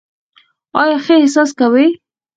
[0.81, 1.85] آیا ښه احساس کوې؟